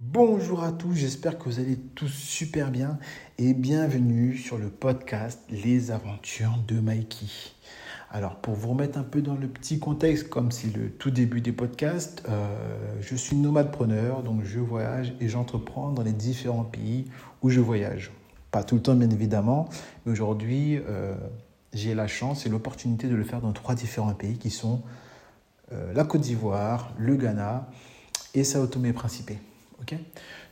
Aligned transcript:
Bonjour 0.00 0.62
à 0.62 0.70
tous, 0.70 0.94
j'espère 0.94 1.36
que 1.36 1.48
vous 1.48 1.58
allez 1.58 1.76
tous 1.76 2.06
super 2.06 2.70
bien 2.70 3.00
et 3.36 3.52
bienvenue 3.52 4.36
sur 4.36 4.56
le 4.56 4.70
podcast 4.70 5.40
Les 5.50 5.90
aventures 5.90 6.56
de 6.68 6.78
Mikey. 6.78 7.26
Alors 8.08 8.36
pour 8.36 8.54
vous 8.54 8.68
remettre 8.68 8.96
un 8.96 9.02
peu 9.02 9.22
dans 9.22 9.34
le 9.34 9.48
petit 9.48 9.80
contexte, 9.80 10.28
comme 10.28 10.52
c'est 10.52 10.72
le 10.72 10.88
tout 10.88 11.10
début 11.10 11.40
des 11.40 11.50
podcasts, 11.50 12.22
euh, 12.28 12.46
je 13.00 13.16
suis 13.16 13.34
nomade 13.34 13.72
preneur, 13.72 14.22
donc 14.22 14.44
je 14.44 14.60
voyage 14.60 15.14
et 15.18 15.28
j'entreprends 15.28 15.90
dans 15.90 16.04
les 16.04 16.12
différents 16.12 16.62
pays 16.62 17.06
où 17.42 17.50
je 17.50 17.58
voyage. 17.58 18.12
Pas 18.52 18.62
tout 18.62 18.76
le 18.76 18.82
temps 18.82 18.94
bien 18.94 19.10
évidemment, 19.10 19.68
mais 20.06 20.12
aujourd'hui 20.12 20.78
euh, 20.88 21.16
j'ai 21.72 21.96
la 21.96 22.06
chance 22.06 22.46
et 22.46 22.48
l'opportunité 22.48 23.08
de 23.08 23.16
le 23.16 23.24
faire 23.24 23.40
dans 23.40 23.52
trois 23.52 23.74
différents 23.74 24.14
pays 24.14 24.38
qui 24.38 24.50
sont 24.50 24.80
euh, 25.72 25.92
la 25.92 26.04
Côte 26.04 26.20
d'Ivoire, 26.20 26.92
le 26.98 27.16
Ghana 27.16 27.68
et 28.34 28.44
Sao 28.44 28.64
Tomé 28.68 28.92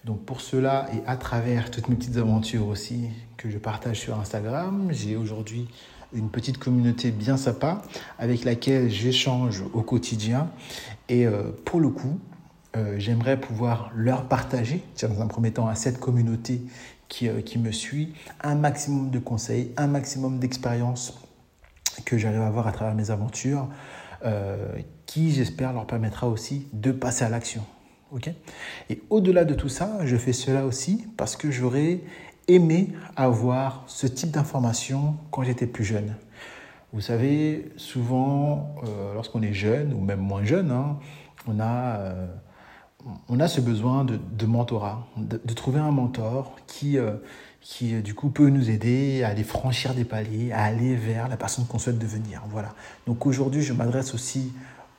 Donc 0.05 0.25
pour 0.25 0.41
cela 0.41 0.87
et 0.95 1.03
à 1.07 1.17
travers 1.17 1.71
toutes 1.71 1.89
mes 1.89 1.97
petites 1.97 2.17
aventures 2.17 2.67
aussi 2.69 3.09
que 3.37 3.51
je 3.51 3.59
partage 3.59 4.01
sur 4.01 4.19
Instagram, 4.19 4.89
j'ai 4.91 5.17
aujourd'hui 5.17 5.69
une 6.13 6.31
petite 6.31 6.59
communauté 6.59 7.11
bien 7.11 7.37
sympa 7.37 7.83
avec 8.19 8.45
laquelle 8.45 8.89
j'échange 8.89 9.65
au 9.73 9.83
quotidien. 9.83 10.49
Et 11.09 11.27
euh, 11.27 11.51
pour 11.65 11.81
le 11.81 11.89
coup, 11.89 12.21
euh, 12.77 12.95
j'aimerais 12.99 13.39
pouvoir 13.39 13.91
leur 13.95 14.29
partager, 14.29 14.83
dans 15.03 15.21
un 15.21 15.27
premier 15.27 15.53
temps 15.53 15.67
à 15.67 15.75
cette 15.75 15.99
communauté 15.99 16.63
qui, 17.09 17.29
qui 17.45 17.59
me 17.59 17.73
suit, 17.73 18.15
un 18.43 18.55
maximum 18.55 19.11
de 19.11 19.19
conseils, 19.19 19.73
un 19.77 19.87
maximum 19.89 20.39
d'expériences 20.39 21.21
que 22.05 22.17
j'arrive 22.19 22.41
à 22.41 22.47
avoir 22.47 22.67
à 22.67 22.73
travers 22.73 22.95
mes 22.95 23.11
aventures, 23.11 23.69
qui 25.07 25.31
j'espère 25.33 25.73
leur 25.73 25.87
permettra 25.87 26.29
aussi 26.29 26.67
de 26.73 26.91
passer 26.91 27.25
à 27.25 27.29
l'action. 27.29 27.65
Ok 28.13 28.31
Et 28.91 29.03
au-delà 29.11 29.45
de 29.45 29.55
tout 29.55 29.69
ça, 29.69 29.99
je 30.05 30.17
fais 30.17 30.33
cela 30.33 30.67
aussi 30.67 31.07
parce 31.17 31.37
que 31.37 31.51
j'aurais 31.51 32.01
aimé 32.49 32.93
avoir 33.17 33.85
ce 33.87 34.07
type 34.07 34.31
d'information 34.31 35.17
quand 35.31 35.43
j'étais 35.43 35.67
plus 35.67 35.85
jeune. 35.85 36.15
Vous 36.93 37.01
savez, 37.01 37.71
souvent, 37.77 38.75
euh, 38.85 39.15
lorsqu'on 39.15 39.43
est 39.43 39.53
jeune, 39.53 39.93
ou 39.93 40.01
même 40.01 40.21
moins 40.21 40.45
jeune, 40.45 40.71
hein, 40.71 40.99
on, 41.47 41.59
a, 41.61 41.97
euh, 41.99 42.27
on 43.29 43.41
a 43.41 43.49
ce 43.49 43.61
besoin 43.61 44.05
de, 44.05 44.47
mentorat, 44.47 45.07
de, 45.17 45.41
de, 45.45 45.55
trouver 45.55 45.81
un 45.81 45.91
mentor 45.91 46.57
qui, 46.67 46.97
euh, 46.97 47.15
qui, 47.61 48.01
du 48.03 48.15
coup, 48.15 48.31
peut 48.31 48.49
nous 48.49 48.71
aider 48.71 49.25
à 49.25 49.29
aller 49.29 49.43
franchir 49.43 49.95
des 49.95 50.05
paliers, 50.05 50.53
à 50.53 50.63
aller 50.63 50.95
vers 50.95 51.29
la 51.29 51.37
personne 51.37 51.67
qu'on 51.67 51.79
souhaite 51.79 51.99
devenir. 51.99 52.43
Voilà. 52.49 52.75
Donc 53.07 53.27
aujourd'hui, 53.27 53.63
je 53.63 53.73
m'adresse 53.73 54.15
aussi 54.15 54.53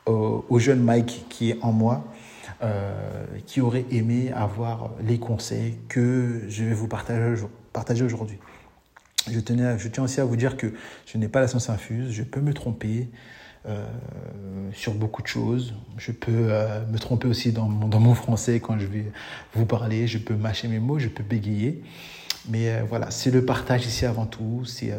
au, 0.05 0.59
jeune 0.59 0.81
Mike 0.81 1.25
qui 1.29 1.51
est 1.51 1.57
en 1.61 1.71
moi, 1.71 2.03
euh, 2.63 3.23
qui 3.45 3.61
aurait 3.61 3.85
aimé 3.91 4.31
avoir 4.33 4.89
les 5.05 5.19
conseils 5.19 5.77
que 5.89 6.41
je 6.49 6.63
vais 6.63 6.73
vous 6.73 6.87
partager, 6.87 8.03
aujourd'hui. 8.03 8.39
Je, 9.29 9.39
tenais, 9.39 9.77
je 9.77 9.87
tiens 9.89 10.03
aussi 10.03 10.19
à 10.21 10.25
vous 10.25 10.35
dire 10.35 10.57
que 10.57 10.73
je 11.05 11.19
n'ai 11.19 11.27
pas 11.27 11.39
la 11.39 11.47
science 11.47 11.69
infuse, 11.69 12.11
je 12.11 12.23
peux 12.23 12.41
me 12.41 12.55
tromper 12.55 13.09
euh, 13.67 13.85
sur 14.73 14.95
beaucoup 14.95 15.21
de 15.21 15.27
choses, 15.27 15.75
je 15.99 16.11
peux 16.11 16.31
euh, 16.31 16.83
me 16.87 16.97
tromper 16.97 17.27
aussi 17.27 17.51
dans 17.51 17.67
mon, 17.67 18.15
français 18.15 18.59
quand 18.59 18.79
je 18.79 18.87
vais 18.87 19.05
vous 19.53 19.67
parler, 19.67 20.07
je 20.07 20.17
peux 20.17 20.35
mâcher 20.35 20.67
mes 20.67 20.79
mots, 20.79 20.97
je 20.97 21.09
peux 21.09 21.23
bégayer. 21.23 21.83
Mais 22.49 22.81
voilà, 22.89 23.11
c'est 23.11 23.29
le 23.29 23.45
partage 23.45 23.85
ici 23.85 24.07
avant 24.07 24.25
tout, 24.25 24.63
c'est 24.65 24.95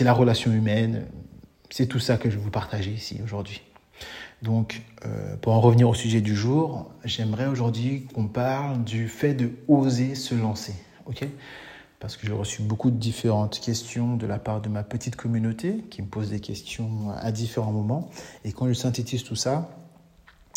la 0.00 0.12
relation 0.12 0.52
humaine, 0.52 1.06
c'est 1.68 1.86
tout 1.86 1.98
ça 1.98 2.16
que 2.16 2.30
je 2.30 2.36
vais 2.36 2.42
vous 2.44 2.50
partager 2.50 2.92
ici 2.92 3.18
aujourd'hui. 3.24 3.60
Donc, 4.42 4.82
euh, 5.06 5.36
pour 5.36 5.52
en 5.52 5.60
revenir 5.60 5.88
au 5.88 5.94
sujet 5.94 6.20
du 6.20 6.34
jour, 6.34 6.90
j'aimerais 7.04 7.46
aujourd'hui 7.46 8.06
qu'on 8.12 8.26
parle 8.26 8.82
du 8.82 9.08
fait 9.08 9.34
de 9.34 9.52
oser 9.68 10.14
se 10.14 10.34
lancer. 10.34 10.74
Parce 12.00 12.16
que 12.16 12.26
j'ai 12.26 12.32
reçu 12.32 12.62
beaucoup 12.62 12.90
de 12.90 12.96
différentes 12.96 13.60
questions 13.60 14.16
de 14.16 14.26
la 14.26 14.40
part 14.40 14.60
de 14.60 14.68
ma 14.68 14.82
petite 14.82 15.14
communauté 15.14 15.84
qui 15.88 16.02
me 16.02 16.08
pose 16.08 16.30
des 16.30 16.40
questions 16.40 17.10
à 17.16 17.30
différents 17.30 17.70
moments. 17.70 18.10
Et 18.44 18.50
quand 18.50 18.66
je 18.66 18.72
synthétise 18.72 19.22
tout 19.22 19.36
ça, 19.36 19.70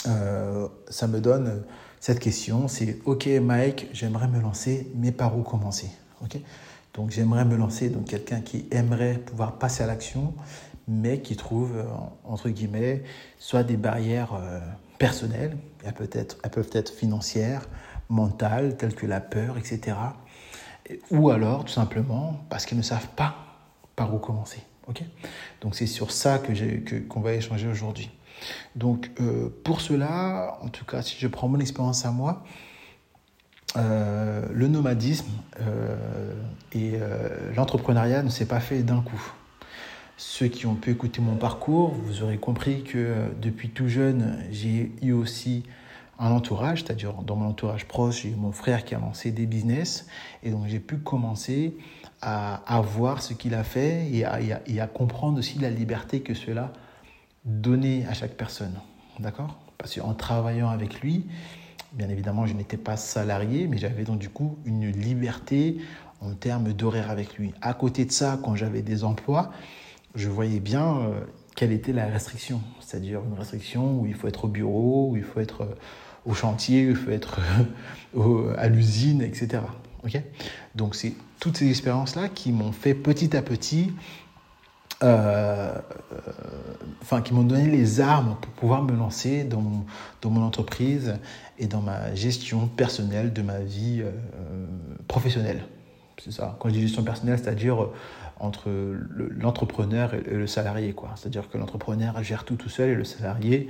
euh, 0.08 0.68
ça 0.90 1.08
me 1.08 1.22
donne 1.22 1.64
cette 2.00 2.20
question 2.20 2.68
c'est 2.68 3.00
Ok, 3.06 3.28
Mike, 3.28 3.88
j'aimerais 3.94 4.28
me 4.28 4.40
lancer, 4.40 4.92
mais 4.96 5.12
par 5.12 5.38
où 5.38 5.44
commencer? 5.44 5.90
Ok? 6.24 6.40
Donc 6.96 7.12
j'aimerais 7.12 7.46
me 7.46 7.58
lancer, 7.58 7.90
donc 7.90 8.06
quelqu'un 8.06 8.42
qui 8.42 8.66
aimerait 8.72 9.16
pouvoir 9.16 9.60
passer 9.60 9.84
à 9.84 9.88
l'action, 9.88 10.34
mais 10.88 11.20
qui 11.20 11.36
trouve, 11.36 11.78
euh, 11.78 11.86
entre 12.24 12.50
guillemets, 12.50 13.04
soit 13.40 13.64
des 13.64 13.78
barrières 13.78 14.34
euh, 14.34 14.60
personnelles, 14.98 15.58
elles 15.84 15.94
peuvent, 15.94 16.70
être, 16.74 16.94
financières, 16.94 17.68
mentales, 18.10 18.78
telles 18.78 18.96
que 18.96 19.06
la 19.06 19.20
peur, 19.20 19.58
etc. 19.58 19.98
Ou 21.10 21.32
alors, 21.32 21.66
tout 21.66 21.74
simplement, 21.74 22.40
parce 22.50 22.66
qu'ils 22.66 22.78
ne 22.78 22.84
savent 22.84 23.10
pas 23.16 23.36
par 23.96 24.14
où 24.14 24.20
commencer. 24.20 24.62
ok? 24.88 25.02
Donc 25.62 25.76
c'est 25.76 25.88
sur 25.88 26.12
ça 26.12 26.38
que 26.38 27.00
qu'on 27.08 27.22
va 27.22 27.34
échanger 27.34 27.68
aujourd'hui. 27.68 28.12
Donc 28.76 29.10
euh, 29.22 29.50
pour 29.64 29.82
cela, 29.82 30.60
en 30.62 30.68
tout 30.68 30.86
cas, 30.86 31.02
si 31.02 31.16
je 31.18 31.28
prends 31.28 31.48
mon 31.48 31.60
expérience 31.60 32.06
à 32.06 32.12
moi, 32.12 32.44
le 33.78 34.68
nomadisme 34.68 35.28
et 36.72 36.94
l'entrepreneuriat 37.58 38.24
ne 38.24 38.30
s'est 38.30 38.46
pas 38.46 38.62
fait 38.62 38.84
d'un 38.84 39.02
coup. 39.02 39.34
Ceux 40.18 40.48
qui 40.48 40.66
ont 40.66 40.76
pu 40.76 40.92
écouter 40.92 41.22
mon 41.22 41.36
parcours, 41.36 41.90
vous 41.90 42.24
aurez 42.24 42.38
compris 42.38 42.84
que 42.84 42.98
euh, 42.98 43.28
depuis 43.42 43.70
tout 43.70 43.90
jeune, 43.90 44.42
j'ai 44.50 44.94
eu 45.02 45.12
aussi 45.12 45.64
un 46.20 46.32
entourage, 46.32 46.84
c'est-à-dire 46.84 47.14
dans 47.14 47.36
mon 47.36 47.50
entourage 47.50 47.86
proche, 47.86 48.22
j'ai 48.22 48.30
eu 48.30 48.36
mon 48.36 48.54
frère 48.54 48.86
qui 48.86 48.96
a 48.96 49.00
lancé 49.00 49.32
des 49.32 49.46
business, 49.46 50.08
et 50.42 50.52
donc 50.52 50.68
j'ai 50.68 50.80
pu 50.80 50.98
commencer 50.98 51.76
à, 52.22 52.62
à, 52.74 52.80
voir 52.80 53.22
ce 53.22 53.34
qu'il 53.34 53.54
a 53.54 53.66
fait 53.66 54.08
et 54.10 54.24
à, 54.24 54.40
et 54.66 54.80
à, 54.80 54.88
comprendre 54.88 55.38
aussi 55.38 55.60
la 55.60 55.70
liberté 55.70 56.22
que 56.22 56.34
cela 56.34 56.72
donnait 57.44 58.06
à 58.06 58.14
chaque 58.14 58.36
personne. 58.36 58.80
D'accord? 59.20 59.60
Parce 59.78 59.96
qu'en 59.96 60.14
travaillant 60.14 60.70
avec 60.70 61.02
lui, 61.02 61.26
bien 61.92 62.08
évidemment, 62.08 62.46
je 62.46 62.54
n'étais 62.54 62.78
pas 62.78 62.96
salarié, 62.96 63.68
mais 63.68 63.78
j'avais 63.78 64.06
donc 64.06 64.20
du 64.20 64.30
coup 64.30 64.58
une 64.64 64.90
liberté 64.90 65.78
en 66.22 66.34
termes 66.34 66.72
d'horaire 66.72 67.12
avec 67.12 67.38
lui. 67.38 67.54
À 67.62 67.74
côté 67.74 68.06
de 68.06 68.12
ça, 68.14 68.40
quand 68.42 68.56
j'avais 68.56 68.82
des 68.82 69.04
emplois, 69.04 69.52
je 70.16 70.30
voyais 70.30 70.60
bien 70.60 70.98
euh, 70.98 71.20
quelle 71.56 71.72
était 71.72 71.94
la 71.94 72.06
restriction. 72.06 72.62
C'est-à-dire 72.80 73.22
une 73.24 73.38
restriction 73.38 74.00
où 74.00 74.06
il 74.06 74.14
faut 74.14 74.28
être 74.28 74.46
au 74.46 74.48
bureau, 74.48 75.10
où 75.12 75.18
il 75.18 75.24
faut 75.24 75.40
être 75.40 75.62
euh, 75.62 75.76
au 76.26 76.34
chantier, 76.34 76.88
où 76.88 76.90
il 76.92 76.96
faut 76.96 77.12
être 77.12 77.40
euh, 78.18 78.56
à 78.58 78.68
l'usine, 78.68 79.22
etc. 79.22 79.62
ok? 80.04 80.22
Donc 80.74 80.96
c'est 80.96 81.14
toutes 81.40 81.58
ces 81.58 81.70
expériences-là 81.70 82.30
qui 82.30 82.52
m'ont 82.52 82.72
fait 82.72 82.96
petit 82.96 83.36
à 83.36 83.42
petit, 83.42 83.94
enfin 87.02 87.22
qui 87.24 87.34
m'ont 87.34 87.44
donné 87.44 87.70
les 87.70 88.00
armes 88.02 88.38
pour 88.42 88.52
pouvoir 88.54 88.82
me 88.82 88.96
lancer 88.96 89.44
dans 89.44 89.62
mon, 89.62 90.42
entreprise 90.42 91.20
et 91.60 91.68
dans 91.68 91.82
ma 91.82 92.16
gestion 92.16 92.68
personnelle 92.68 93.32
de 93.34 93.44
ma 93.44 93.60
vie 93.60 94.04
professionnelle. 95.08 95.64
C'est 96.24 96.32
ça. 96.32 96.56
Quand 96.60 96.70
je 96.70 96.74
dis 96.74 96.82
gestion 96.82 97.04
personnelle, 97.04 97.38
c'est-à-dire 97.38 97.90
entre 98.40 98.70
l'entrepreneur 99.38 100.14
et 100.14 100.22
le 100.22 100.48
salarié. 100.48 100.94
C'est-à-dire 101.16 101.50
que 101.50 101.58
l'entrepreneur 101.58 102.22
gère 102.24 102.44
tout 102.44 102.56
tout 102.56 102.70
seul 102.70 102.90
et 102.90 102.96
le 102.96 103.04
salarié 103.04 103.70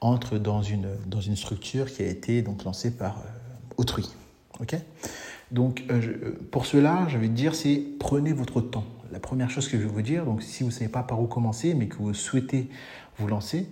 entre 0.00 0.38
dans 0.38 0.62
une, 0.62 0.88
dans 1.06 1.20
une 1.20 1.36
structure 1.36 1.86
qui 1.86 2.02
a 2.02 2.06
été 2.06 2.42
donc 2.42 2.64
lancée 2.64 2.96
par 2.96 3.18
euh, 3.18 3.22
autrui. 3.78 4.10
donc, 5.50 5.84
euh, 5.90 6.32
pour 6.50 6.66
cela, 6.66 7.06
je 7.08 7.16
vais 7.16 7.28
dire, 7.28 7.54
c'est 7.54 7.82
prenez 7.98 8.32
votre 8.32 8.60
temps. 8.60 8.84
La 9.12 9.20
première 9.20 9.48
chose 9.48 9.68
que 9.68 9.78
je 9.78 9.82
vais 9.82 9.88
vous 9.88 10.02
dire, 10.02 10.24
donc 10.24 10.42
si 10.42 10.62
vous 10.62 10.70
ne 10.70 10.74
savez 10.74 10.90
pas 10.90 11.02
par 11.02 11.20
où 11.20 11.26
commencer, 11.26 11.74
mais 11.74 11.86
que 11.86 11.96
vous 11.96 12.12
souhaitez 12.12 12.68
vous 13.16 13.28
lancer, 13.28 13.68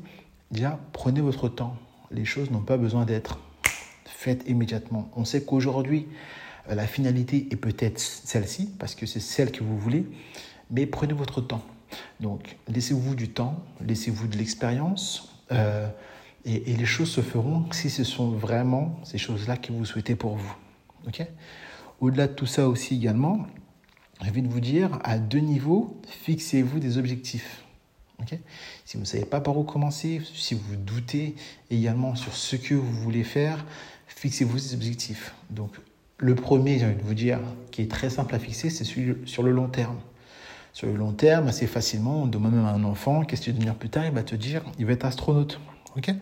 déjà, 0.51 0.79
prenez 0.93 1.21
votre 1.21 1.49
temps. 1.49 1.77
Les 2.11 2.25
choses 2.25 2.51
n'ont 2.51 2.61
pas 2.61 2.77
besoin 2.77 3.05
d'être 3.05 3.39
faites 4.23 4.49
immédiatement. 4.49 5.11
On 5.17 5.25
sait 5.25 5.43
qu'aujourd'hui, 5.43 6.07
euh, 6.07 6.13
la 6.69 6.87
finalité 6.87 7.49
est 7.51 7.57
peut-être 7.57 7.99
celle-ci, 7.99 8.71
parce 8.79 8.95
que 8.95 9.07
c'est 9.07 9.21
celle 9.21 9.51
que 9.51 9.65
vous 9.65 9.79
voulez, 9.79 10.07
mais 10.71 10.87
prenez 10.87 11.13
votre 11.13 11.41
temps. 11.41 11.65
Donc, 12.21 12.57
laissez-vous 12.69 13.15
du 13.15 13.29
temps, 13.31 13.63
laissez-vous 13.85 14.29
de 14.29 14.37
l'expérience, 14.37 15.33
euh, 15.51 15.89
et, 16.45 16.77
les 16.77 16.87
choses 16.87 17.11
se 17.11 17.21
feront 17.21 17.71
si 17.73 17.91
ce 17.91 18.05
sont 18.05 18.31
vraiment 18.31 18.99
ces 19.05 19.19
choses-là 19.19 19.57
que 19.57 19.73
vous 19.73 19.85
souhaitez 19.85 20.17
pour 20.17 20.37
vous. 20.37 20.57
Au-delà 22.01 22.27
de 22.27 22.33
tout 22.33 22.47
ça 22.47 22.69
aussi 22.69 22.97
également, 22.97 23.47
j'ai 24.23 24.31
envie 24.31 24.43
de 24.43 24.49
vous 24.49 24.61
dire, 24.61 24.99
à 25.05 25.19
deux 25.19 25.39
niveaux, 25.39 26.01
fixez-vous 26.09 26.79
des 26.79 26.99
objectifs. 26.99 27.65
si 28.85 28.97
vous 28.97 29.01
ne 29.01 29.07
savez 29.07 29.25
pas 29.25 29.41
par 29.41 29.57
où 29.57 29.63
commencer, 29.65 30.21
si 30.35 30.55
vous 30.55 30.77
doutez 30.77 31.35
également 31.71 32.15
sur 32.15 32.35
ce 32.35 32.57
que 32.57 32.75
vous 32.75 32.93
voulez 32.93 33.25
faire, 33.25 33.65
fixez-vous 34.07 34.57
des 34.57 34.75
objectifs. 34.75 35.35
Donc, 35.51 35.77
le 36.23 36.37
premier, 36.37 36.79
j'ai 36.79 36.87
envie 36.87 36.95
de 36.95 37.03
vous 37.03 37.15
dire, 37.15 37.41
qui 37.73 37.83
est 37.83 37.91
très 37.91 38.09
simple 38.09 38.35
à 38.35 38.39
fixer, 38.39 38.71
c'est 38.71 38.85
celui 38.85 39.17
sur 39.27 39.43
le 39.43 39.51
long 39.51 39.67
terme. 39.67 39.99
Sur 40.73 40.87
le 40.87 40.95
long 40.95 41.11
terme, 41.11 41.49
assez 41.49 41.67
facilement, 41.67 42.23
on 42.23 42.27
demande 42.27 42.55
même 42.55 42.65
à 42.65 42.71
un 42.71 42.85
enfant 42.85 43.25
qu'est-ce 43.25 43.41
que 43.41 43.47
tu 43.47 43.53
devenir 43.53 43.75
plus 43.75 43.89
tard, 43.89 44.07
il 44.07 44.13
va 44.13 44.23
te 44.23 44.37
dire, 44.37 44.63
il 44.79 44.87
va 44.87 44.93
être 44.93 45.05
astronaute. 45.05 45.59
ok? 45.97 46.15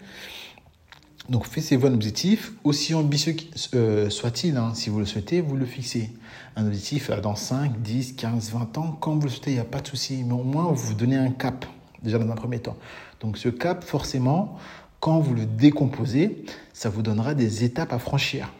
Donc 1.29 1.47
fixez-vous 1.47 1.87
un 1.87 1.93
objectif, 1.93 2.52
aussi 2.64 2.94
ambitieux 2.94 3.37
euh, 3.75 4.08
soit-il, 4.08 4.56
hein, 4.56 4.73
si 4.75 4.88
vous 4.88 4.99
le 4.99 5.05
souhaitez, 5.05 5.43
vous 5.43 5.55
le 5.55 5.67
fixez. 5.67 6.11
Un 6.56 6.67
objectif 6.67 7.11
dans 7.11 7.37
5, 7.37 7.81
10, 7.82 8.14
15, 8.14 8.53
20 8.53 8.79
ans, 8.79 8.96
quand 9.00 9.14
vous 9.17 9.25
le 9.25 9.29
souhaitez, 9.29 9.50
il 9.50 9.55
n'y 9.55 9.61
a 9.61 9.64
pas 9.64 9.81
de 9.81 9.87
souci, 9.87 10.25
mais 10.25 10.32
au 10.32 10.43
moins 10.43 10.64
vous 10.64 10.75
vous 10.75 10.94
donnez 10.94 11.17
un 11.17 11.31
cap, 11.31 11.67
déjà 12.03 12.19
dans 12.19 12.29
un 12.29 12.37
premier 12.37 12.58
temps. 12.58 12.76
Donc 13.20 13.37
ce 13.37 13.50
cap, 13.50 13.85
forcément, 13.85 14.58
quand 14.99 15.20
vous 15.20 15.35
le 15.35 15.44
décomposez, 15.44 16.43
ça 16.73 16.88
vous 16.88 17.03
donnera 17.03 17.35
des 17.35 17.64
étapes 17.64 17.93
à 17.93 17.99
franchir. 17.99 18.50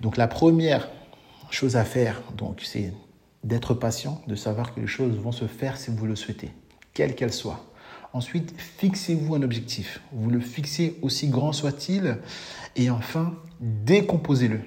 Donc 0.00 0.16
la 0.16 0.28
première 0.28 0.88
chose 1.50 1.76
à 1.76 1.84
faire, 1.84 2.22
donc, 2.36 2.60
c'est 2.62 2.92
d'être 3.44 3.74
patient, 3.74 4.20
de 4.26 4.34
savoir 4.34 4.74
que 4.74 4.80
les 4.80 4.86
choses 4.86 5.16
vont 5.16 5.32
se 5.32 5.46
faire 5.46 5.76
si 5.76 5.90
vous 5.90 6.06
le 6.06 6.16
souhaitez, 6.16 6.50
quelles 6.92 7.14
qu'elles 7.14 7.32
soient. 7.32 7.64
Ensuite, 8.12 8.54
fixez-vous 8.58 9.34
un 9.34 9.42
objectif. 9.42 10.00
Vous 10.12 10.30
le 10.30 10.40
fixez 10.40 10.98
aussi 11.02 11.28
grand 11.28 11.52
soit-il. 11.52 12.18
Et 12.74 12.90
enfin, 12.90 13.34
décomposez-le. 13.60 14.60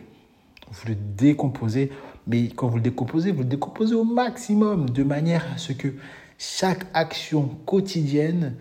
Vous 0.72 0.88
le 0.88 0.96
décomposez, 0.96 1.92
mais 2.28 2.50
quand 2.50 2.68
vous 2.68 2.78
le 2.78 2.84
décomposez, 2.84 3.32
vous 3.32 3.40
le 3.40 3.50
décomposez 3.50 3.96
au 3.96 4.04
maximum, 4.04 4.90
de 4.90 5.04
manière 5.04 5.46
à 5.54 5.58
ce 5.58 5.74
que 5.74 5.96
chaque 6.38 6.86
action 6.94 7.50
quotidienne 7.66 8.56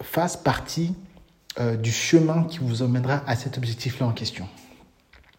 fasse 0.00 0.36
partie 0.36 0.94
euh, 1.58 1.76
du 1.76 1.90
chemin 1.90 2.44
qui 2.44 2.58
vous 2.58 2.82
emmènera 2.82 3.22
à 3.26 3.36
cet 3.36 3.58
objectif-là 3.58 4.06
en 4.06 4.12
question. 4.12 4.46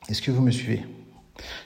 Est-ce 0.10 0.24
que 0.24 0.32
vous 0.32 0.42
me 0.42 0.50
suivez? 0.50 0.84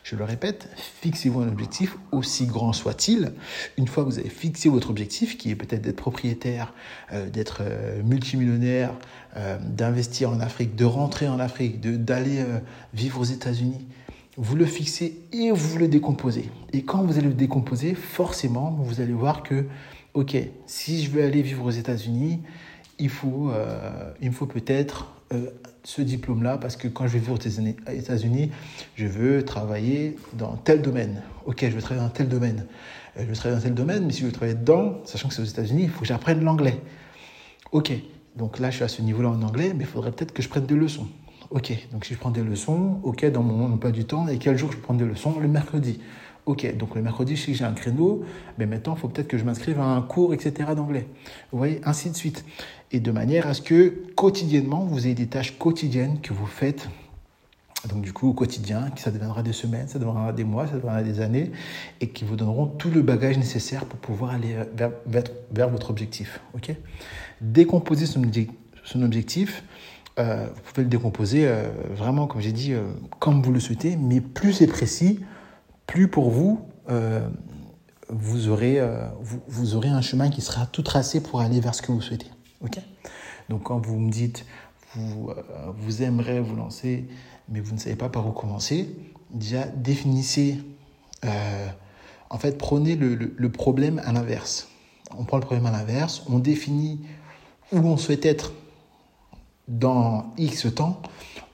Je 0.03 0.17
le 0.17 0.25
répète, 0.25 0.67
fixez-vous 0.75 1.39
un 1.39 1.47
objectif 1.47 1.95
aussi 2.11 2.45
grand 2.45 2.73
soit-il. 2.73 3.31
Une 3.77 3.87
fois 3.87 4.03
que 4.03 4.09
vous 4.09 4.19
avez 4.19 4.29
fixé 4.29 4.67
votre 4.67 4.89
objectif, 4.89 5.37
qui 5.37 5.49
est 5.49 5.55
peut-être 5.55 5.81
d'être 5.81 5.95
propriétaire, 5.95 6.73
euh, 7.13 7.29
d'être 7.29 7.61
euh, 7.61 8.03
multimillionnaire, 8.03 8.93
euh, 9.37 9.57
d'investir 9.59 10.29
en 10.29 10.41
Afrique, 10.41 10.75
de 10.75 10.83
rentrer 10.83 11.29
en 11.29 11.39
Afrique, 11.39 11.79
d'aller 11.79 12.43
vivre 12.93 13.21
aux 13.21 13.23
États-Unis, 13.23 13.87
vous 14.35 14.55
le 14.57 14.65
fixez 14.65 15.21
et 15.31 15.51
vous 15.51 15.77
le 15.77 15.87
décomposez. 15.87 16.49
Et 16.73 16.83
quand 16.83 17.01
vous 17.03 17.17
allez 17.17 17.29
le 17.29 17.33
décomposer, 17.33 17.95
forcément, 17.95 18.71
vous 18.71 18.99
allez 18.99 19.13
voir 19.13 19.41
que, 19.41 19.65
ok, 20.15 20.35
si 20.65 21.01
je 21.01 21.11
veux 21.11 21.23
aller 21.23 21.41
vivre 21.41 21.65
aux 21.65 21.71
États-Unis, 21.71 22.41
il 22.99 23.09
faut, 23.09 23.51
il 24.21 24.29
me 24.29 24.33
faut 24.33 24.45
peut-être 24.45 25.07
ce 25.83 26.01
diplôme-là 26.01 26.57
parce 26.57 26.75
que 26.75 26.87
quand 26.87 27.07
je 27.07 27.13
vais 27.13 27.19
vivre 27.19 27.33
aux 27.33 27.91
États-Unis, 27.91 28.51
je 28.95 29.05
veux 29.05 29.43
travailler 29.43 30.17
dans 30.33 30.55
tel 30.55 30.81
domaine. 30.81 31.21
Ok, 31.45 31.59
je 31.61 31.75
veux 31.75 31.81
travailler 31.81 32.05
dans 32.05 32.13
tel 32.13 32.29
domaine. 32.29 32.65
Euh, 33.17 33.21
je 33.23 33.25
veux 33.25 33.35
travailler 33.35 33.59
dans 33.59 33.63
tel 33.63 33.73
domaine, 33.73 34.05
mais 34.05 34.13
si 34.13 34.21
je 34.21 34.25
veux 34.25 34.31
travailler 34.31 34.57
dedans, 34.57 34.99
sachant 35.05 35.27
que 35.27 35.33
c'est 35.33 35.41
aux 35.41 35.45
États-Unis, 35.45 35.83
il 35.83 35.89
faut 35.89 36.01
que 36.01 36.07
j'apprenne 36.07 36.43
l'anglais. 36.43 36.79
Ok, 37.71 37.91
donc 38.35 38.59
là 38.59 38.69
je 38.69 38.75
suis 38.75 38.83
à 38.83 38.87
ce 38.87 39.01
niveau-là 39.01 39.29
en 39.29 39.41
anglais, 39.41 39.73
mais 39.75 39.83
il 39.83 39.89
faudrait 39.89 40.11
peut-être 40.11 40.33
que 40.33 40.41
je 40.41 40.49
prenne 40.49 40.65
des 40.65 40.75
leçons. 40.75 41.07
Ok, 41.49 41.71
donc 41.91 42.05
si 42.05 42.13
je 42.13 42.19
prends 42.19 42.31
des 42.31 42.41
leçons, 42.41 42.99
ok, 43.03 43.25
dans 43.31 43.43
mon 43.43 43.71
emploi 43.71 43.91
du 43.91 44.05
temps, 44.05 44.27
et 44.27 44.37
quel 44.37 44.57
jour 44.57 44.71
je 44.71 44.77
prends 44.77 44.93
des 44.93 45.05
leçons? 45.05 45.39
Le 45.39 45.47
mercredi. 45.47 45.99
Ok, 46.45 46.75
donc 46.75 46.95
le 46.95 47.01
mercredi, 47.01 47.37
je 47.37 47.41
sais 47.41 47.51
que 47.53 47.57
j'ai 47.57 47.63
un 47.63 47.71
créneau, 47.71 48.25
mais 48.57 48.65
maintenant, 48.65 48.95
il 48.95 48.99
faut 48.99 49.07
peut-être 49.07 49.29
que 49.29 49.37
je 49.37 49.45
m'inscrive 49.45 49.79
à 49.79 49.85
un 49.85 50.01
cours, 50.01 50.33
etc. 50.33 50.71
d'anglais. 50.75 51.07
Vous 51.51 51.57
voyez, 51.57 51.79
ainsi 51.85 52.09
de 52.09 52.15
suite. 52.15 52.43
Et 52.91 52.99
de 52.99 53.11
manière 53.11 53.47
à 53.47 53.53
ce 53.53 53.61
que 53.61 53.93
quotidiennement, 54.15 54.83
vous 54.83 55.05
ayez 55.05 55.15
des 55.15 55.27
tâches 55.27 55.57
quotidiennes 55.57 56.19
que 56.19 56.33
vous 56.33 56.45
faites. 56.45 56.89
Donc 57.87 58.01
du 58.01 58.11
coup, 58.11 58.29
au 58.29 58.33
quotidien, 58.33 58.89
ça 58.97 59.11
deviendra 59.11 59.41
des 59.41 59.53
semaines, 59.53 59.87
ça 59.87 59.99
deviendra 59.99 60.33
des 60.33 60.43
mois, 60.43 60.67
ça 60.67 60.75
deviendra 60.75 61.01
des 61.01 61.21
années, 61.21 61.51
et 62.01 62.09
qui 62.09 62.25
vous 62.25 62.35
donneront 62.35 62.65
tout 62.65 62.89
le 62.89 63.01
bagage 63.01 63.37
nécessaire 63.37 63.85
pour 63.85 63.99
pouvoir 63.99 64.31
aller 64.31 64.55
vers, 64.75 64.91
vers, 65.51 65.69
votre 65.69 65.89
objectif. 65.89 66.41
Ok? 66.55 66.75
Décomposer 67.41 68.05
son, 68.05 68.21
objectif, 69.01 69.63
euh, 70.19 70.45
vous 70.53 70.61
pouvez 70.61 70.83
le 70.83 70.89
décomposer 70.89 71.47
euh, 71.47 71.69
vraiment, 71.93 72.27
comme 72.27 72.41
j'ai 72.41 72.53
dit, 72.53 72.73
euh, 72.73 72.83
comme 73.19 73.41
vous 73.41 73.51
le 73.51 73.59
souhaitez, 73.59 73.97
mais 73.97 74.21
plus 74.21 74.53
c'est 74.53 74.67
précis, 74.67 75.19
plus 75.87 76.07
pour 76.07 76.29
vous, 76.29 76.61
euh, 76.89 77.27
vous, 78.09 78.49
aurez, 78.49 78.79
euh, 78.79 79.07
vous, 79.47 79.75
aurez 79.75 79.89
un 79.89 80.01
chemin 80.01 80.29
qui 80.29 80.41
sera 80.41 80.65
tout 80.65 80.83
tracé 80.83 81.21
pour 81.21 81.41
aller 81.41 81.59
vers 81.59 81.75
ce 81.75 81.81
que 81.81 81.91
vous 81.91 82.01
souhaitez. 82.01 82.27
ok? 82.61 82.79
Donc 83.49 83.63
quand 83.63 83.79
vous 83.79 83.99
me 83.99 84.11
dites, 84.11 84.45
vous, 84.95 85.29
euh, 85.29 85.71
vous 85.77 86.03
aimerez 86.03 86.39
vous 86.39 86.55
lancer, 86.55 87.07
mais 87.49 87.59
vous 87.59 87.73
ne 87.73 87.79
savez 87.79 87.95
pas 87.95 88.09
par 88.09 88.27
où 88.27 88.31
commencer, 88.31 88.95
déjà 89.31 89.65
définissez, 89.65 90.59
en 92.29 92.37
fait, 92.37 92.57
prenez 92.57 92.95
le, 92.97 93.15
le 93.15 93.51
problème 93.51 94.01
à 94.03 94.11
l'inverse. 94.11 94.67
On 95.17 95.23
prend 95.23 95.37
le 95.37 95.43
problème 95.43 95.65
à 95.67 95.71
l'inverse, 95.71 96.23
on 96.27 96.39
définit 96.39 96.99
où 97.71 97.77
on 97.77 97.95
souhaite 97.95 98.25
être 98.25 98.51
dans 99.67 100.33
X 100.37 100.67
temps, 100.75 101.01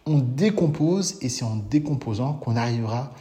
on 0.06 0.20
décompose 0.20 1.18
et 1.22 1.30
c'est 1.30 1.46
en 1.46 1.56
décomposant 1.56 2.34
qu'on 2.34 2.56
arrivera 2.56 3.14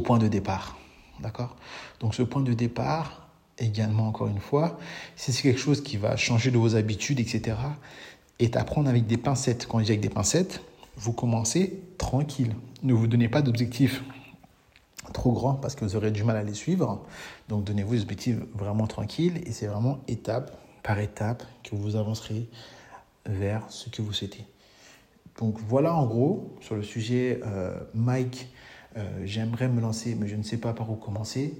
point 0.00 0.18
de 0.18 0.28
départ. 0.28 0.78
D'accord? 1.20 1.56
Donc 2.00 2.14
ce 2.14 2.22
point 2.22 2.42
de 2.42 2.52
départ, 2.52 3.28
également 3.58 4.08
encore 4.08 4.28
une 4.28 4.40
fois, 4.40 4.78
si 5.16 5.32
c'est 5.32 5.42
quelque 5.42 5.60
chose 5.60 5.82
qui 5.82 5.96
va 5.96 6.16
changer 6.16 6.50
de 6.50 6.58
vos 6.58 6.74
habitudes, 6.74 7.20
etc., 7.20 7.56
est 8.38 8.56
à 8.56 8.64
prendre 8.64 8.88
avec 8.88 9.06
des 9.06 9.18
pincettes. 9.18 9.66
Quand 9.66 9.78
je 9.78 9.84
dis 9.84 9.90
avec 9.92 10.00
des 10.00 10.08
pincettes, 10.08 10.62
vous 10.96 11.12
commencez 11.12 11.80
tranquille. 11.98 12.54
Ne 12.82 12.92
vous 12.92 13.06
donnez 13.06 13.28
pas 13.28 13.42
d'objectifs 13.42 14.02
trop 15.12 15.32
grands 15.32 15.54
parce 15.54 15.74
que 15.74 15.84
vous 15.84 15.96
aurez 15.96 16.10
du 16.10 16.24
mal 16.24 16.36
à 16.36 16.42
les 16.42 16.54
suivre. 16.54 17.02
Donc 17.48 17.64
donnez-vous 17.64 17.94
des 17.94 18.02
objectifs 18.02 18.38
vraiment 18.54 18.86
tranquilles 18.86 19.40
et 19.46 19.52
c'est 19.52 19.66
vraiment 19.66 19.98
étape 20.08 20.58
par 20.82 20.98
étape 20.98 21.44
que 21.62 21.76
vous 21.76 21.96
avancerez 21.96 22.48
vers 23.26 23.64
ce 23.68 23.88
que 23.88 24.02
vous 24.02 24.12
souhaitez. 24.12 24.44
Donc 25.38 25.58
voilà 25.68 25.94
en 25.94 26.06
gros 26.06 26.56
sur 26.60 26.74
le 26.74 26.82
sujet 26.82 27.40
euh, 27.46 27.78
Mike 27.94 28.48
euh, 28.96 29.22
j'aimerais 29.24 29.68
me 29.68 29.80
lancer, 29.80 30.16
mais 30.18 30.28
je 30.28 30.36
ne 30.36 30.42
sais 30.42 30.58
pas 30.58 30.72
par 30.72 30.90
où 30.90 30.96
commencer. 30.96 31.54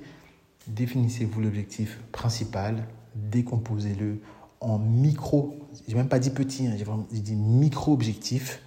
Définissez-vous 0.66 1.40
l'objectif 1.40 1.98
principal, 2.12 2.86
décomposez-le 3.14 4.20
en 4.60 4.78
micro, 4.78 5.58
j'ai 5.88 5.96
même 5.96 6.08
pas 6.08 6.20
dit 6.20 6.30
petit, 6.30 6.68
hein, 6.68 6.76
j'ai 7.12 7.20
dit 7.20 7.34
micro-objectifs 7.34 8.62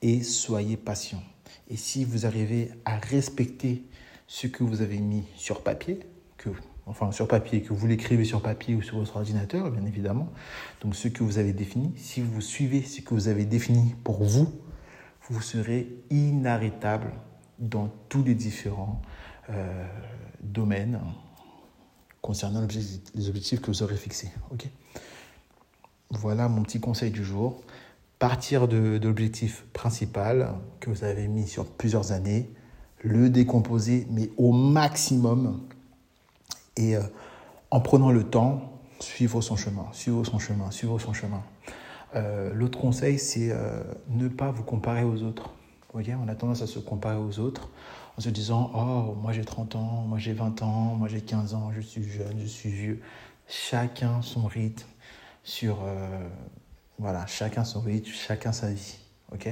et 0.00 0.22
soyez 0.22 0.78
patient. 0.78 1.22
Et 1.68 1.76
si 1.76 2.04
vous 2.04 2.24
arrivez 2.24 2.70
à 2.84 2.96
respecter 2.96 3.84
ce 4.26 4.46
que 4.46 4.64
vous 4.64 4.80
avez 4.80 4.98
mis 4.98 5.24
sur 5.36 5.62
papier, 5.62 6.00
que, 6.38 6.48
enfin 6.86 7.12
sur 7.12 7.28
papier, 7.28 7.60
que 7.60 7.74
vous 7.74 7.86
l'écrivez 7.86 8.24
sur 8.24 8.40
papier 8.40 8.74
ou 8.74 8.82
sur 8.82 8.98
votre 8.98 9.16
ordinateur, 9.16 9.70
bien 9.70 9.84
évidemment, 9.84 10.32
donc 10.80 10.96
ce 10.96 11.08
que 11.08 11.22
vous 11.22 11.38
avez 11.38 11.52
défini, 11.52 11.92
si 11.96 12.22
vous 12.22 12.40
suivez 12.40 12.82
ce 12.82 13.02
que 13.02 13.12
vous 13.12 13.28
avez 13.28 13.44
défini 13.44 13.94
pour 14.04 14.24
vous, 14.24 14.50
vous 15.28 15.42
serez 15.42 15.88
inarrêtable 16.10 17.12
dans 17.58 17.90
tous 18.08 18.22
les 18.22 18.34
différents 18.34 19.00
euh, 19.50 19.86
domaines 20.40 21.00
concernant 22.20 22.66
les 23.14 23.28
objectifs 23.28 23.60
que 23.60 23.70
vous 23.70 23.82
aurez 23.82 23.96
fixés. 23.96 24.30
ok? 24.50 24.66
Voilà 26.10 26.48
mon 26.48 26.62
petit 26.62 26.80
conseil 26.80 27.10
du 27.10 27.24
jour. 27.24 27.62
Partir 28.18 28.66
de, 28.66 28.98
l'objectif 29.02 29.64
principal 29.72 30.54
que 30.80 30.90
vous 30.90 31.04
avez 31.04 31.28
mis 31.28 31.46
sur 31.46 31.66
plusieurs 31.66 32.12
années, 32.12 32.50
le 33.02 33.28
décomposer, 33.28 34.06
mais 34.10 34.30
au 34.36 34.52
maximum, 34.52 35.60
et 36.76 36.96
euh, 36.96 37.02
en 37.70 37.80
prenant 37.80 38.10
le 38.10 38.24
temps, 38.24 38.80
suivre 39.00 39.40
son 39.40 39.56
chemin, 39.56 39.86
suivre 39.92 40.24
son 40.24 40.38
chemin, 40.38 40.70
suivre 40.70 40.98
son 40.98 41.12
chemin. 41.12 41.42
Euh, 42.14 42.52
l'autre 42.54 42.78
conseil, 42.78 43.18
c'est 43.18 43.54
ne 44.08 44.28
pas 44.28 44.50
vous 44.50 44.62
comparer 44.62 45.04
aux 45.04 45.22
autres 45.22 45.50
on 46.22 46.28
a 46.28 46.34
tendance 46.34 46.62
à 46.62 46.66
se 46.66 46.78
comparer 46.78 47.16
aux 47.16 47.38
autres 47.38 47.70
en 48.16 48.20
se 48.20 48.28
disant 48.28 48.70
Oh, 48.74 49.14
moi 49.14 49.32
j'ai 49.32 49.44
30 49.44 49.76
ans, 49.76 50.04
moi 50.06 50.18
j'ai 50.18 50.32
20 50.32 50.62
ans, 50.62 50.94
moi 50.96 51.08
j'ai 51.08 51.20
15 51.20 51.54
ans, 51.54 51.70
je 51.74 51.80
suis 51.80 52.04
jeune, 52.04 52.38
je 52.40 52.46
suis 52.46 52.70
vieux. 52.70 53.00
Chacun 53.48 54.22
son 54.22 54.46
rythme, 54.46 54.86
sur. 55.42 55.78
Euh, 55.84 56.28
voilà, 56.98 57.26
chacun 57.26 57.64
son 57.64 57.80
rythme, 57.80 58.10
chacun 58.10 58.52
sa 58.52 58.70
vie. 58.70 58.98
ok? 59.32 59.48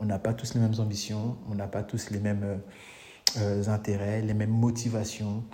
On 0.00 0.04
n'a 0.04 0.18
pas 0.18 0.32
tous 0.32 0.54
les 0.54 0.60
mêmes 0.60 0.78
ambitions, 0.78 1.36
on 1.50 1.56
n'a 1.56 1.66
pas 1.66 1.82
tous 1.82 2.10
les 2.10 2.20
mêmes 2.20 2.44
euh, 2.44 2.56
euh, 3.38 3.68
intérêts, 3.68 4.22
les 4.22 4.34
mêmes 4.34 4.50
motivations. 4.50 5.44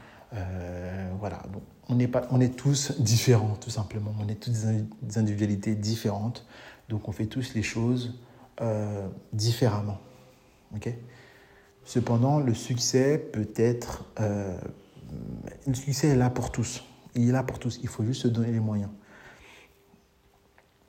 voilà, 1.18 1.42
bon, 1.50 1.62
on, 1.88 1.98
est 1.98 2.08
pas, 2.08 2.26
on 2.30 2.40
est 2.40 2.56
tous 2.56 3.00
différents, 3.00 3.56
tout 3.56 3.70
simplement. 3.70 4.12
On 4.20 4.28
est 4.28 4.34
tous 4.34 4.50
des 4.50 5.18
individualités 5.18 5.74
différentes. 5.74 6.44
Donc 6.88 7.08
on 7.08 7.12
fait 7.12 7.26
tous 7.26 7.54
les 7.54 7.62
choses 7.62 8.18
différemment. 9.32 9.98
Cependant, 11.84 12.40
le 12.40 12.54
succès 12.54 13.18
peut 13.18 13.48
être... 13.56 14.04
Euh, 14.20 14.56
le 15.66 15.74
succès 15.74 16.08
est 16.08 16.16
là 16.16 16.30
pour 16.30 16.50
tous. 16.50 16.82
Il 17.14 17.28
est 17.28 17.32
là 17.32 17.42
pour 17.42 17.58
tous. 17.58 17.78
Il 17.82 17.88
faut 17.88 18.04
juste 18.04 18.22
se 18.22 18.28
donner 18.28 18.50
les 18.50 18.60
moyens. 18.60 18.90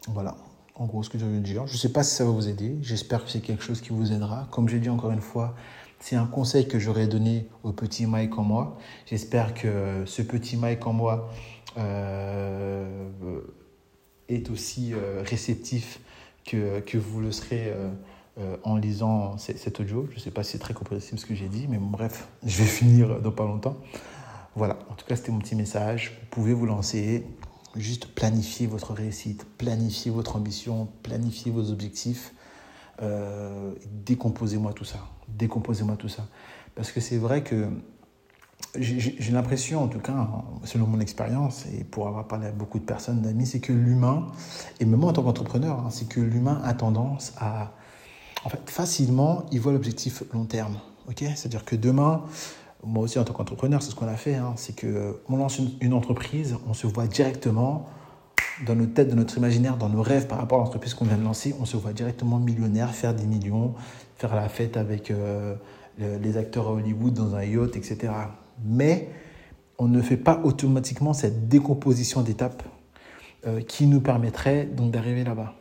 Voilà, 0.07 0.37
en 0.75 0.85
gros, 0.85 1.03
ce 1.03 1.09
que 1.09 1.17
je 1.17 1.25
veux 1.25 1.39
dire. 1.39 1.67
Je 1.67 1.73
ne 1.73 1.77
sais 1.77 1.91
pas 1.91 2.03
si 2.03 2.15
ça 2.15 2.25
va 2.25 2.31
vous 2.31 2.47
aider. 2.47 2.77
J'espère 2.81 3.25
que 3.25 3.29
c'est 3.31 3.41
quelque 3.41 3.63
chose 3.63 3.81
qui 3.81 3.89
vous 3.89 4.13
aidera. 4.13 4.47
Comme 4.51 4.69
j'ai 4.69 4.79
dit 4.79 4.89
encore 4.89 5.11
une 5.11 5.21
fois, 5.21 5.55
c'est 5.99 6.15
un 6.15 6.27
conseil 6.27 6.67
que 6.67 6.79
j'aurais 6.79 7.07
donné 7.07 7.47
au 7.63 7.71
petit 7.71 8.05
Mike 8.05 8.37
en 8.37 8.43
moi. 8.43 8.77
J'espère 9.05 9.53
que 9.53 10.03
ce 10.05 10.21
petit 10.21 10.57
Mike 10.57 10.85
en 10.85 10.93
moi 10.93 11.29
euh, 11.77 13.09
est 14.29 14.49
aussi 14.49 14.93
euh, 14.93 15.23
réceptif 15.25 15.99
que, 16.45 16.79
que 16.81 16.97
vous 16.97 17.21
le 17.21 17.31
serez 17.31 17.73
en 18.63 18.75
lisant 18.75 19.37
cet 19.37 19.79
audio. 19.79 20.07
Je 20.09 20.15
ne 20.15 20.19
sais 20.19 20.31
pas 20.31 20.43
si 20.43 20.53
c'est 20.53 20.59
très 20.59 20.73
compréhensible 20.73 21.19
ce 21.19 21.25
que 21.25 21.35
j'ai 21.35 21.47
dit, 21.47 21.67
mais 21.69 21.77
bref, 21.79 22.27
je 22.45 22.57
vais 22.57 22.67
finir 22.67 23.21
dans 23.21 23.31
pas 23.31 23.45
longtemps. 23.45 23.77
Voilà, 24.55 24.77
en 24.89 24.93
tout 24.93 25.05
cas, 25.05 25.15
c'était 25.15 25.31
mon 25.31 25.39
petit 25.39 25.55
message. 25.55 26.17
Vous 26.21 26.27
pouvez 26.29 26.53
vous 26.53 26.65
lancer, 26.65 27.25
juste 27.75 28.07
planifier 28.13 28.67
votre 28.67 28.93
réussite, 28.93 29.45
planifier 29.57 30.11
votre 30.11 30.35
ambition, 30.37 30.87
planifier 31.03 31.51
vos 31.51 31.71
objectifs. 31.71 32.33
Euh, 33.01 33.73
décomposez-moi 34.05 34.73
tout 34.73 34.85
ça. 34.85 34.99
Décomposez-moi 35.27 35.97
tout 35.97 36.07
ça. 36.07 36.27
Parce 36.75 36.91
que 36.91 37.01
c'est 37.01 37.17
vrai 37.17 37.43
que 37.43 37.67
j'ai 38.77 39.31
l'impression, 39.31 39.83
en 39.83 39.87
tout 39.87 39.99
cas, 39.99 40.27
selon 40.63 40.87
mon 40.87 40.99
expérience, 40.99 41.65
et 41.67 41.83
pour 41.83 42.07
avoir 42.07 42.27
parlé 42.27 42.47
à 42.47 42.51
beaucoup 42.51 42.79
de 42.79 42.85
personnes, 42.85 43.21
d'amis, 43.21 43.45
c'est 43.45 43.59
que 43.59 43.73
l'humain, 43.73 44.27
et 44.79 44.85
même 44.85 44.99
moi 44.99 45.09
en 45.09 45.13
tant 45.13 45.23
qu'entrepreneur, 45.23 45.79
hein, 45.79 45.89
c'est 45.89 46.07
que 46.07 46.19
l'humain 46.19 46.61
a 46.63 46.73
tendance 46.73 47.33
à, 47.37 47.73
en 48.45 48.49
fait, 48.49 48.69
facilement, 48.69 49.43
il 49.51 49.59
voit 49.59 49.73
l'objectif 49.73 50.23
long 50.31 50.45
terme. 50.45 50.77
C'est-à-dire 51.17 51.65
que 51.65 51.75
demain, 51.75 52.23
moi 52.83 53.03
aussi 53.03 53.19
en 53.19 53.23
tant 53.23 53.33
qu'entrepreneur, 53.33 53.81
c'est 53.81 53.91
ce 53.91 53.95
qu'on 53.95 54.07
a 54.07 54.15
fait, 54.15 54.35
hein, 54.35 54.53
c'est 54.55 54.79
qu'on 54.79 55.37
lance 55.37 55.59
une, 55.81 55.93
entreprise, 55.93 56.55
on 56.67 56.73
se 56.73 56.87
voit 56.87 57.07
directement 57.07 57.87
dans 58.65 58.75
nos 58.75 58.85
têtes, 58.85 59.09
dans 59.09 59.15
notre 59.15 59.37
imaginaire, 59.37 59.77
dans 59.77 59.89
nos 59.89 60.01
rêves 60.01 60.27
par 60.27 60.37
rapport 60.37 60.61
à 60.61 60.63
l'entreprise 60.63 60.93
qu'on 60.93 61.05
vient 61.05 61.17
de 61.17 61.23
lancer, 61.23 61.55
on 61.59 61.65
se 61.65 61.75
voit 61.75 61.93
directement 61.93 62.39
millionnaire, 62.39 62.93
faire 62.93 63.13
des 63.13 63.25
millions, 63.25 63.73
faire 64.17 64.35
la 64.35 64.47
fête 64.47 64.77
avec 64.77 65.11
euh, 65.11 65.55
les 65.97 66.37
acteurs 66.37 66.67
à 66.67 66.71
Hollywood 66.71 67.13
dans 67.13 67.35
un 67.35 67.43
yacht, 67.43 67.75
etc. 67.75 68.13
Mais 68.63 69.09
on 69.77 69.87
ne 69.87 70.01
fait 70.01 70.17
pas 70.17 70.39
automatiquement 70.43 71.13
cette 71.13 71.47
décomposition 71.47 72.21
d'étapes 72.21 72.63
euh, 73.47 73.61
qui 73.61 73.87
nous 73.87 74.01
permettrait 74.01 74.65
donc 74.65 74.91
d'arriver 74.91 75.23
là-bas. 75.23 75.55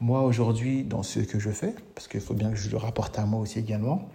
Moi 0.00 0.22
aujourd'hui, 0.22 0.84
dans 0.84 1.02
ce 1.02 1.20
que 1.20 1.38
je 1.38 1.50
fais, 1.50 1.74
parce 1.94 2.08
qu'il 2.08 2.20
faut 2.20 2.34
bien 2.34 2.50
que 2.50 2.56
je 2.56 2.70
le 2.70 2.76
rapporte 2.76 3.18
à 3.18 3.24
moi 3.24 3.40
aussi 3.40 3.58
également, 3.58 4.08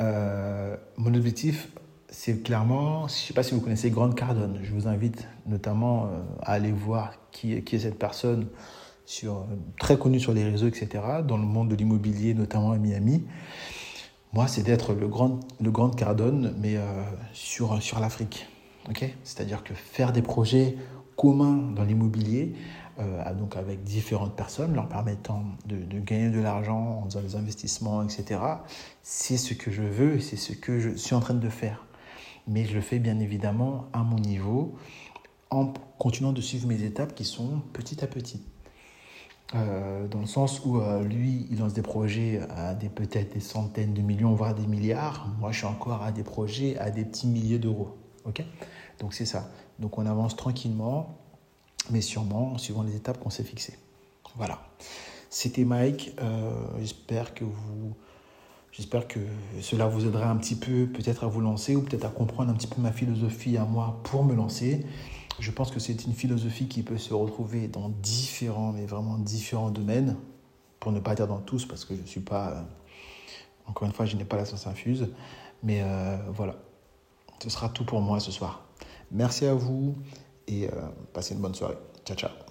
euh, 0.00 0.76
mon 0.96 1.14
objectif, 1.14 1.68
c'est 2.08 2.42
clairement, 2.42 3.06
je 3.06 3.14
ne 3.14 3.18
sais 3.18 3.34
pas 3.34 3.42
si 3.42 3.54
vous 3.54 3.60
connaissez 3.60 3.90
Grant 3.90 4.10
Cardone, 4.10 4.58
je 4.62 4.72
vous 4.72 4.88
invite 4.88 5.28
notamment 5.46 6.06
euh, 6.06 6.20
à 6.42 6.52
aller 6.52 6.72
voir 6.72 7.12
qui, 7.30 7.52
est 7.52 7.78
cette 7.78 7.98
personne, 7.98 8.46
sur, 9.06 9.44
très 9.78 9.98
connue 9.98 10.20
sur 10.20 10.32
les 10.32 10.44
réseaux, 10.44 10.68
etc., 10.68 10.88
dans 11.26 11.36
le 11.36 11.44
monde 11.44 11.68
de 11.68 11.74
l'immobilier, 11.74 12.34
notamment 12.34 12.72
à 12.72 12.78
Miami. 12.78 13.24
Moi, 14.32 14.46
c'est 14.46 14.62
d'être 14.62 14.94
le 14.94 15.08
grand, 15.08 15.40
le 15.60 15.72
Cardone, 15.96 16.54
mais 16.60 16.76
euh, 16.76 17.02
sur, 17.32 17.82
sur 17.82 17.98
l'Afrique. 17.98 18.46
C'est-à-dire 19.24 19.62
que 19.62 19.74
faire 19.74 20.12
des 20.12 20.22
projets 20.22 20.76
communs 21.16 21.72
dans 21.72 21.84
l'immobilier, 21.84 22.54
euh, 22.98 23.34
donc 23.34 23.56
avec 23.56 23.82
différentes 23.82 24.34
personnes, 24.34 24.74
leur 24.74 24.88
permettant 24.88 25.44
de, 25.66 25.98
gagner 26.00 26.30
de 26.30 26.40
l'argent 26.40 27.02
en 27.02 27.04
faisant 27.04 27.20
des 27.20 27.36
investissements, 27.36 28.02
etc. 28.02 28.40
C'est 29.02 29.36
ce 29.36 29.54
que 29.54 29.70
je 29.70 29.82
veux 29.82 30.16
et 30.16 30.20
c'est 30.20 30.36
ce 30.36 30.52
que 30.52 30.78
je 30.80 30.90
suis 30.90 31.14
en 31.14 31.20
train 31.20 31.34
de 31.34 31.48
faire. 31.48 31.84
Mais 32.46 32.64
je 32.64 32.74
le 32.74 32.80
fais 32.80 32.98
bien 32.98 33.18
évidemment 33.20 33.86
à 33.92 34.02
mon 34.02 34.18
niveau, 34.18 34.74
en 35.50 35.72
continuant 35.98 36.32
de 36.32 36.40
suivre 36.40 36.66
mes 36.66 36.82
étapes 36.82 37.14
qui 37.14 37.24
sont 37.24 37.62
petit 37.72 38.02
à 38.02 38.06
petit. 38.06 38.42
Euh, 39.54 40.06
dans 40.06 40.20
le 40.20 40.26
sens 40.26 40.64
où 40.64 40.80
euh, 40.80 41.02
lui, 41.02 41.46
il 41.50 41.58
lance 41.58 41.74
des 41.74 41.82
projets 41.82 42.40
à 42.50 42.74
peut-être 42.74 43.34
des 43.34 43.40
centaines 43.40 43.94
de 43.94 44.00
millions, 44.00 44.32
voire 44.32 44.54
des 44.54 44.66
milliards. 44.66 45.28
Moi, 45.40 45.52
je 45.52 45.58
suis 45.58 45.66
encore 45.66 46.02
à 46.02 46.12
des 46.12 46.22
projets 46.22 46.78
à 46.78 46.90
des 46.90 47.04
petits 47.04 47.26
milliers 47.26 47.58
d'euros. 47.58 47.99
Donc 48.24 49.14
c'est 49.14 49.26
ça. 49.26 49.48
Donc 49.78 49.98
on 49.98 50.06
avance 50.06 50.36
tranquillement 50.36 51.16
mais 51.90 52.00
sûrement 52.00 52.58
suivant 52.58 52.82
les 52.82 52.96
étapes 52.96 53.18
qu'on 53.18 53.30
s'est 53.30 53.44
fixées. 53.44 53.78
Voilà. 54.36 54.60
C'était 55.28 55.64
Mike. 55.64 56.14
Euh, 56.20 56.50
j'espère 56.78 57.34
que 57.34 57.44
vous, 57.44 57.94
j'espère 58.72 59.08
que 59.08 59.20
cela 59.60 59.86
vous 59.86 60.06
aidera 60.06 60.28
un 60.28 60.36
petit 60.36 60.56
peu, 60.56 60.86
peut-être 60.86 61.24
à 61.24 61.26
vous 61.26 61.40
lancer 61.40 61.76
ou 61.76 61.82
peut-être 61.82 62.04
à 62.04 62.10
comprendre 62.10 62.50
un 62.50 62.54
petit 62.54 62.66
peu 62.66 62.80
ma 62.80 62.92
philosophie 62.92 63.56
à 63.56 63.64
moi 63.64 64.00
pour 64.04 64.24
me 64.24 64.34
lancer. 64.34 64.84
Je 65.38 65.50
pense 65.50 65.70
que 65.70 65.80
c'est 65.80 66.04
une 66.04 66.12
philosophie 66.12 66.68
qui 66.68 66.82
peut 66.82 66.98
se 66.98 67.14
retrouver 67.14 67.68
dans 67.68 67.88
différents, 67.88 68.72
mais 68.72 68.84
vraiment 68.84 69.16
différents 69.16 69.70
domaines, 69.70 70.16
pour 70.80 70.92
ne 70.92 71.00
pas 71.00 71.14
dire 71.14 71.26
dans 71.26 71.38
tous, 71.38 71.64
parce 71.64 71.84
que 71.84 71.94
je 71.94 72.02
ne 72.02 72.06
suis 72.06 72.20
pas, 72.20 72.50
euh, 72.50 72.62
encore 73.66 73.86
une 73.86 73.94
fois, 73.94 74.04
je 74.04 74.16
n'ai 74.16 74.24
pas 74.24 74.36
la 74.36 74.44
science 74.44 74.66
infuse. 74.66 75.08
Mais 75.62 75.80
euh, 75.82 76.16
voilà, 76.32 76.56
ce 77.42 77.50
sera 77.50 77.68
tout 77.68 77.84
pour 77.84 78.00
moi 78.00 78.20
ce 78.20 78.30
soir. 78.30 78.62
Merci 79.10 79.46
à 79.46 79.54
vous 79.54 79.94
et 80.46 80.68
euh, 80.68 80.72
passez 81.12 81.34
une 81.34 81.40
bonne 81.40 81.54
soirée. 81.54 81.78
Ciao, 82.04 82.16
ciao. 82.16 82.49